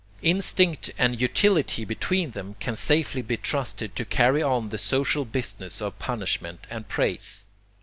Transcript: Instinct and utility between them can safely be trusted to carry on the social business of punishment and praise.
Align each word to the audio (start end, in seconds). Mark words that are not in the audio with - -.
Instinct 0.23 0.89
and 0.97 1.21
utility 1.21 1.85
between 1.85 2.31
them 2.31 2.55
can 2.59 2.75
safely 2.75 3.21
be 3.21 3.37
trusted 3.37 3.95
to 3.95 4.03
carry 4.03 4.41
on 4.41 4.69
the 4.69 4.79
social 4.79 5.25
business 5.25 5.79
of 5.79 5.99
punishment 5.99 6.65
and 6.71 6.87
praise. 6.87 7.45